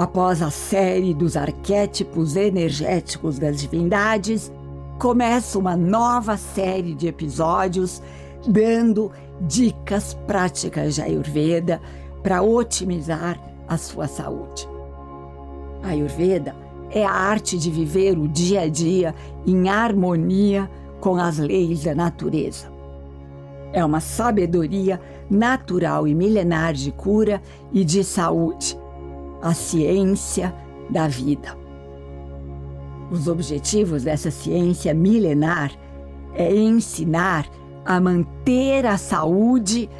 após 0.00 0.40
a 0.40 0.50
série 0.50 1.12
dos 1.12 1.36
arquétipos 1.36 2.34
energéticos 2.34 3.38
das 3.38 3.60
divindades, 3.60 4.50
começa 4.98 5.58
uma 5.58 5.76
nova 5.76 6.38
série 6.38 6.94
de 6.94 7.06
episódios 7.06 8.00
dando 8.48 9.12
dicas 9.42 10.14
práticas 10.26 10.94
de 10.94 11.02
Ayurveda 11.02 11.82
para 12.22 12.40
otimizar 12.40 13.38
a 13.68 13.76
sua 13.76 14.08
saúde. 14.08 14.66
A 15.82 15.88
Ayurveda 15.88 16.56
é 16.90 17.04
a 17.04 17.12
arte 17.12 17.58
de 17.58 17.70
viver 17.70 18.16
o 18.16 18.26
dia 18.26 18.62
a 18.62 18.68
dia 18.70 19.14
em 19.46 19.68
harmonia 19.68 20.70
com 20.98 21.16
as 21.16 21.36
leis 21.36 21.84
da 21.84 21.94
natureza. 21.94 22.72
É 23.70 23.84
uma 23.84 24.00
sabedoria 24.00 24.98
natural 25.28 26.08
e 26.08 26.14
milenar 26.14 26.72
de 26.72 26.90
cura 26.90 27.42
e 27.70 27.84
de 27.84 28.02
saúde, 28.02 28.79
a 29.42 29.54
ciência 29.54 30.54
da 30.88 31.08
vida. 31.08 31.56
Os 33.10 33.26
objetivos 33.26 34.04
dessa 34.04 34.30
ciência 34.30 34.94
milenar 34.94 35.72
é 36.34 36.54
ensinar 36.54 37.46
a 37.84 38.00
manter 38.00 38.86
a 38.86 38.96
saúde 38.96 39.90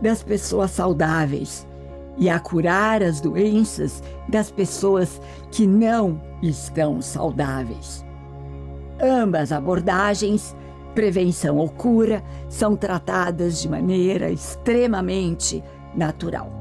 das 0.00 0.22
pessoas 0.22 0.70
saudáveis 0.70 1.66
e 2.18 2.28
a 2.28 2.38
curar 2.38 3.02
as 3.02 3.20
doenças 3.20 4.02
das 4.28 4.50
pessoas 4.50 5.20
que 5.50 5.66
não 5.66 6.20
estão 6.42 7.00
saudáveis. 7.00 8.04
Ambas 9.02 9.52
abordagens, 9.52 10.54
prevenção 10.94 11.56
ou 11.56 11.70
cura, 11.70 12.22
são 12.48 12.76
tratadas 12.76 13.62
de 13.62 13.68
maneira 13.68 14.30
extremamente 14.30 15.64
natural. 15.94 16.59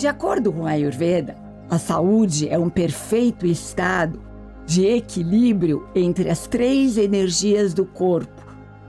De 0.00 0.08
acordo 0.08 0.50
com 0.50 0.64
a 0.64 0.70
Ayurveda, 0.70 1.36
a 1.68 1.78
saúde 1.78 2.48
é 2.48 2.58
um 2.58 2.70
perfeito 2.70 3.44
estado 3.44 4.18
de 4.64 4.86
equilíbrio 4.86 5.86
entre 5.94 6.30
as 6.30 6.46
três 6.46 6.96
energias 6.96 7.74
do 7.74 7.84
corpo, 7.84 8.42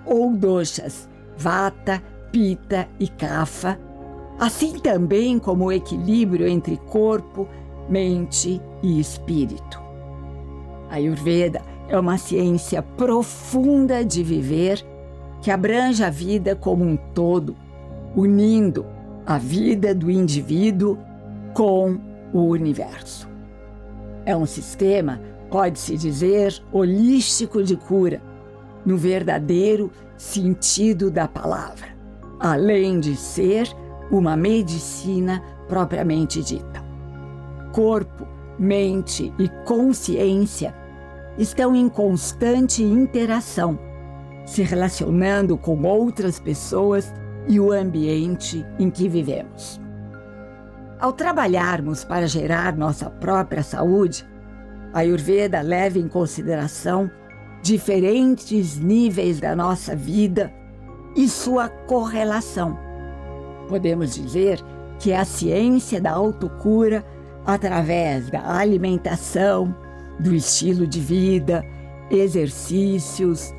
ou 0.05 0.33
doshas, 0.33 1.09
vata, 1.37 2.01
pita 2.31 2.87
e 2.97 3.09
kapha, 3.09 3.77
assim 4.39 4.79
também 4.79 5.37
como 5.37 5.65
o 5.65 5.71
equilíbrio 5.73 6.47
entre 6.47 6.77
corpo, 6.77 7.45
mente 7.89 8.61
e 8.81 8.97
espírito. 8.97 9.81
A 10.89 10.95
Ayurveda 10.95 11.61
é 11.89 11.99
uma 11.99 12.17
ciência 12.17 12.81
profunda 12.81 14.05
de 14.05 14.23
viver 14.23 14.81
que 15.41 15.51
abrange 15.51 16.05
a 16.05 16.09
vida 16.09 16.55
como 16.55 16.85
um 16.85 16.95
todo, 16.95 17.53
unindo 18.15 18.85
a 19.25 19.37
vida 19.37 19.93
do 19.93 20.09
indivíduo 20.09 20.97
com 21.53 21.99
o 22.33 22.41
universo. 22.43 23.29
É 24.25 24.35
um 24.35 24.45
sistema, 24.45 25.19
pode-se 25.49 25.97
dizer, 25.97 26.61
holístico 26.71 27.63
de 27.63 27.75
cura, 27.75 28.21
no 28.85 28.97
verdadeiro 28.97 29.91
sentido 30.17 31.11
da 31.11 31.27
palavra, 31.27 31.87
além 32.39 32.99
de 32.99 33.15
ser 33.15 33.67
uma 34.11 34.35
medicina 34.35 35.41
propriamente 35.67 36.43
dita. 36.43 36.83
Corpo, 37.71 38.27
mente 38.59 39.33
e 39.39 39.47
consciência 39.65 40.75
estão 41.37 41.75
em 41.75 41.87
constante 41.87 42.83
interação, 42.83 43.79
se 44.45 44.61
relacionando 44.61 45.57
com 45.57 45.81
outras 45.83 46.39
pessoas 46.39 47.13
e 47.47 47.59
o 47.59 47.71
ambiente 47.71 48.65
em 48.79 48.89
que 48.89 49.07
vivemos. 49.07 49.79
Ao 50.99 51.11
trabalharmos 51.11 52.03
para 52.03 52.27
gerar 52.27 52.75
nossa 52.77 53.09
própria 53.09 53.63
saúde, 53.63 54.25
a 54.93 54.99
Ayurveda 54.99 55.61
leva 55.61 55.97
em 55.97 56.07
consideração 56.07 57.09
diferentes 57.61 58.77
níveis 58.77 59.39
da 59.39 59.55
nossa 59.55 59.95
vida 59.95 60.51
e 61.15 61.27
sua 61.27 61.69
correlação. 61.69 62.77
Podemos 63.67 64.13
dizer 64.13 64.59
que 64.99 65.13
a 65.13 65.25
ciência 65.25 65.99
da 65.99 66.11
autocura 66.11 67.03
através 67.45 68.29
da 68.29 68.57
alimentação, 68.57 69.75
do 70.19 70.33
estilo 70.33 70.85
de 70.85 70.99
vida, 70.99 71.65
exercícios, 72.09 73.53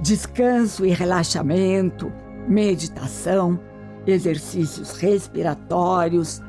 descanso 0.00 0.84
e 0.84 0.90
relaxamento, 0.90 2.12
meditação, 2.48 3.58
exercícios 4.06 4.96
respiratórios, 4.96 6.42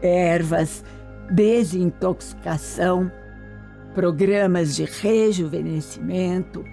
ervas, 0.00 0.84
desintoxicação, 1.30 3.10
programas 3.94 4.76
de 4.76 4.84
rejuvenescimento 4.84 6.64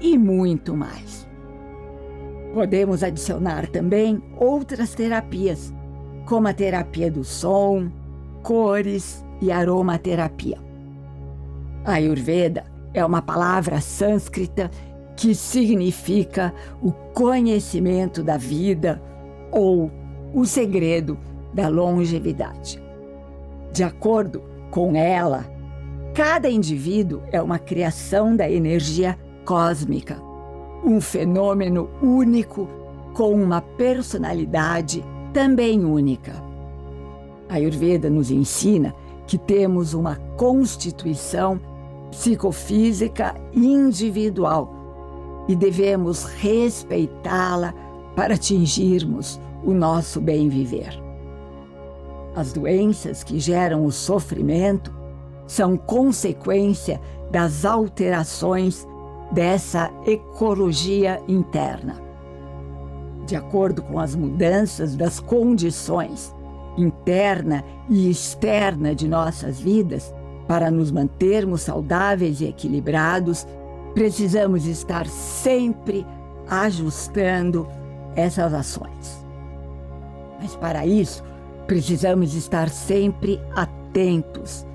e 0.00 0.16
muito 0.16 0.76
mais. 0.76 1.26
Podemos 2.54 3.02
adicionar 3.02 3.66
também 3.68 4.22
outras 4.36 4.94
terapias, 4.94 5.72
como 6.26 6.48
a 6.48 6.52
terapia 6.52 7.10
do 7.10 7.24
som, 7.24 7.90
cores 8.42 9.24
e 9.40 9.52
aromaterapia. 9.52 10.58
A 11.84 11.92
Ayurveda 11.92 12.64
é 12.94 13.04
uma 13.04 13.22
palavra 13.22 13.80
sânscrita 13.80 14.70
que 15.18 15.34
significa 15.34 16.54
o 16.80 16.92
conhecimento 16.92 18.22
da 18.22 18.36
vida 18.36 19.02
ou 19.50 19.90
o 20.32 20.44
segredo 20.44 21.18
da 21.52 21.66
longevidade. 21.66 22.80
De 23.72 23.82
acordo 23.82 24.40
com 24.70 24.94
ela, 24.94 25.44
cada 26.14 26.48
indivíduo 26.48 27.20
é 27.32 27.42
uma 27.42 27.58
criação 27.58 28.36
da 28.36 28.48
energia 28.48 29.18
cósmica, 29.44 30.22
um 30.84 31.00
fenômeno 31.00 31.90
único 32.00 32.68
com 33.12 33.34
uma 33.34 33.60
personalidade 33.60 35.04
também 35.32 35.84
única. 35.84 36.32
A 37.48 37.54
Ayurveda 37.54 38.08
nos 38.08 38.30
ensina 38.30 38.94
que 39.26 39.36
temos 39.36 39.94
uma 39.94 40.14
constituição 40.36 41.60
psicofísica 42.12 43.34
individual 43.52 44.77
e 45.48 45.56
devemos 45.56 46.24
respeitá-la 46.24 47.74
para 48.14 48.34
atingirmos 48.34 49.40
o 49.64 49.72
nosso 49.72 50.20
bem 50.20 50.48
viver. 50.48 51.02
As 52.36 52.52
doenças 52.52 53.24
que 53.24 53.40
geram 53.40 53.84
o 53.84 53.90
sofrimento 53.90 54.92
são 55.46 55.76
consequência 55.76 57.00
das 57.30 57.64
alterações 57.64 58.86
dessa 59.32 59.90
ecologia 60.06 61.20
interna. 61.26 61.96
De 63.26 63.34
acordo 63.34 63.82
com 63.82 63.98
as 63.98 64.14
mudanças 64.14 64.94
das 64.94 65.20
condições 65.20 66.34
interna 66.76 67.64
e 67.88 68.08
externa 68.10 68.94
de 68.94 69.08
nossas 69.08 69.60
vidas, 69.60 70.14
para 70.46 70.70
nos 70.70 70.90
mantermos 70.90 71.62
saudáveis 71.62 72.40
e 72.40 72.46
equilibrados, 72.46 73.46
precisamos 73.94 74.66
estar 74.66 75.06
sempre 75.06 76.06
ajustando 76.48 77.68
essas 78.14 78.52
ações. 78.52 79.26
Mas 80.40 80.54
para 80.56 80.86
isso, 80.86 81.22
precisamos 81.66 82.34
estar 82.34 82.68
sempre 82.68 83.40
atentos, 83.54 84.66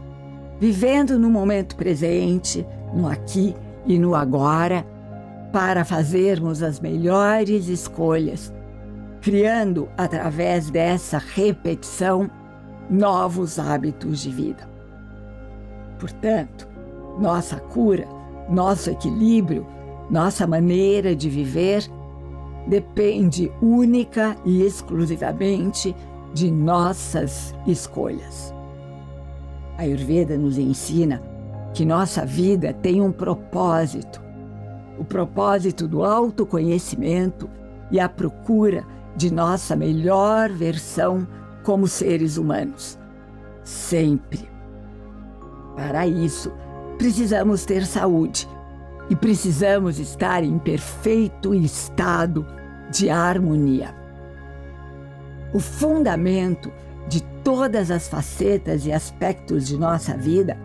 vivendo 0.60 1.18
no 1.18 1.30
momento 1.30 1.76
presente, 1.76 2.66
no 2.94 3.08
aqui 3.08 3.56
e 3.86 3.98
no 3.98 4.16
agora, 4.16 4.86
para 5.52 5.86
fazermos 5.86 6.64
as 6.64 6.80
melhores 6.80 7.68
escolhas, 7.68 8.54
criando 9.22 9.88
através 9.98 10.70
dessa 10.70 11.18
repetição 11.18 12.30
novos 12.90 13.58
hábitos 13.58 14.22
de 14.22 14.30
vida. 14.30 14.70
Portanto, 16.00 16.68
nossa 17.20 17.58
cura, 17.58 18.08
nosso 18.50 18.90
equilíbrio, 18.90 19.66
nossa 20.10 20.46
maneira 20.46 21.16
de 21.16 21.30
viver 21.30 21.90
depende 22.68 23.52
única 23.62 24.36
e 24.46 24.62
exclusivamente 24.62 25.96
de 26.34 26.50
nossas 26.50 27.54
escolhas. 27.68 28.54
A 29.78 29.84
Ayurveda 29.84 30.38
nos 30.38 30.58
ensina 30.58 31.22
que 31.74 31.86
nossa 31.86 32.26
vida 32.26 32.74
tem 32.74 33.02
um 33.02 33.12
propósito, 33.12 34.22
o 34.98 35.04
propósito 35.04 35.88
do 35.88 36.04
autoconhecimento 36.04 37.50
e 37.92 38.00
a 38.00 38.08
procura 38.08 38.86
de 39.16 39.34
nossa 39.34 39.76
melhor 39.76 40.50
versão 40.50 41.28
como 41.64 41.88
seres 41.88 42.38
humanos. 42.38 42.98
Sempre. 43.64 44.50
Para 45.76 46.06
isso, 46.06 46.52
precisamos 46.98 47.66
ter 47.66 47.86
saúde 47.86 48.48
e 49.10 49.16
precisamos 49.16 50.00
estar 50.00 50.44
em 50.44 50.58
perfeito 50.58 51.54
estado 51.54 52.46
de 52.90 53.10
harmonia. 53.10 53.94
O 55.54 55.60
fundamento 55.60 56.72
de 57.08 57.22
todas 57.44 57.92
as 57.92 58.08
facetas 58.08 58.86
e 58.86 58.92
aspectos 58.92 59.68
de 59.68 59.78
nossa 59.78 60.16
vida 60.16 60.58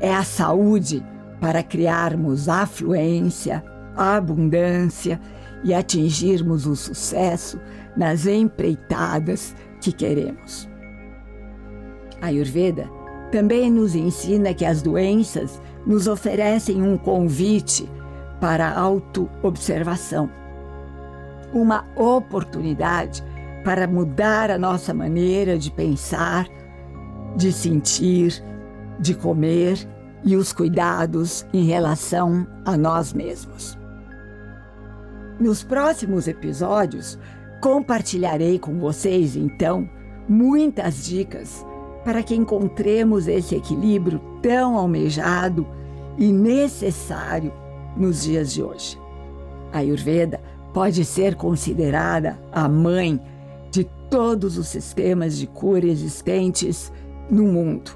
é 0.00 0.14
a 0.14 0.22
saúde 0.22 1.04
para 1.40 1.62
criarmos 1.62 2.48
afluência, 2.48 3.62
abundância 3.96 5.20
e 5.64 5.74
atingirmos 5.74 6.66
o 6.66 6.76
sucesso 6.76 7.60
nas 7.96 8.26
empreitadas 8.26 9.54
que 9.80 9.92
queremos. 9.92 10.68
A 12.20 12.26
Ayurveda 12.26 12.97
também 13.30 13.70
nos 13.70 13.94
ensina 13.94 14.54
que 14.54 14.64
as 14.64 14.82
doenças 14.82 15.60
nos 15.86 16.06
oferecem 16.06 16.82
um 16.82 16.96
convite 16.96 17.88
para 18.40 18.70
autoobservação, 18.70 20.30
uma 21.52 21.84
oportunidade 21.96 23.22
para 23.64 23.86
mudar 23.86 24.50
a 24.50 24.58
nossa 24.58 24.94
maneira 24.94 25.58
de 25.58 25.70
pensar, 25.70 26.46
de 27.36 27.52
sentir, 27.52 28.42
de 28.98 29.14
comer 29.14 29.78
e 30.24 30.36
os 30.36 30.52
cuidados 30.52 31.46
em 31.52 31.64
relação 31.64 32.46
a 32.64 32.76
nós 32.76 33.12
mesmos. 33.12 33.78
Nos 35.38 35.62
próximos 35.62 36.26
episódios, 36.26 37.18
compartilharei 37.60 38.58
com 38.58 38.78
vocês, 38.78 39.36
então, 39.36 39.88
muitas 40.28 41.04
dicas 41.04 41.64
para 42.08 42.22
que 42.22 42.34
encontremos 42.34 43.28
esse 43.28 43.54
equilíbrio 43.54 44.18
tão 44.40 44.78
almejado 44.78 45.66
e 46.16 46.32
necessário 46.32 47.52
nos 47.94 48.22
dias 48.22 48.50
de 48.50 48.62
hoje. 48.62 48.98
A 49.70 49.80
Ayurveda 49.80 50.40
pode 50.72 51.04
ser 51.04 51.34
considerada 51.34 52.38
a 52.50 52.66
mãe 52.66 53.20
de 53.70 53.84
todos 54.08 54.56
os 54.56 54.68
sistemas 54.68 55.36
de 55.36 55.46
cura 55.46 55.84
existentes 55.84 56.90
no 57.30 57.42
mundo. 57.42 57.90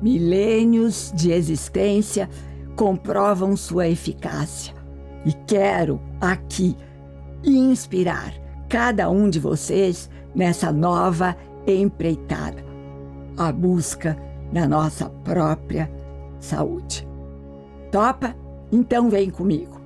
Milênios 0.00 1.12
de 1.12 1.32
existência 1.32 2.30
comprovam 2.76 3.56
sua 3.56 3.88
eficácia 3.88 4.72
e 5.24 5.32
quero 5.44 6.00
aqui 6.20 6.76
inspirar 7.42 8.32
cada 8.68 9.10
um 9.10 9.28
de 9.28 9.40
vocês 9.40 10.08
nessa 10.32 10.70
nova 10.70 11.36
empreitada 11.66 12.65
a 13.36 13.52
busca 13.52 14.16
da 14.52 14.66
nossa 14.66 15.08
própria 15.24 15.90
saúde. 16.40 17.06
Topa? 17.90 18.34
Então 18.70 19.08
vem 19.08 19.30
comigo. 19.30 19.80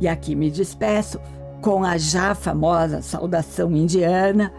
E 0.00 0.06
aqui 0.06 0.34
me 0.34 0.50
despeço 0.50 1.18
com 1.60 1.84
a 1.84 1.96
já 1.98 2.34
famosa 2.34 3.02
saudação 3.02 3.70
indiana: 3.72 4.52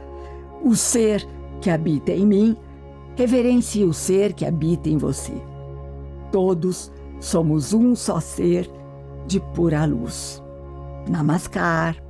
o 0.63 0.75
ser 0.75 1.25
que 1.61 1.69
habita 1.69 2.11
em 2.11 2.25
mim 2.25 2.57
reverencie 3.15 3.83
o 3.83 3.93
ser 3.93 4.33
que 4.33 4.45
habita 4.45 4.89
em 4.89 4.97
você. 4.97 5.33
Todos 6.31 6.91
somos 7.19 7.73
um 7.73 7.95
só 7.95 8.19
ser 8.19 8.69
de 9.27 9.39
pura 9.39 9.85
luz. 9.85 10.41
Namaskar. 11.09 12.08